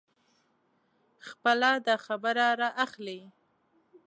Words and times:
خپله 1.27 1.71
داخبره 1.87 2.47
را 2.59 2.69
اخلي. 2.85 3.19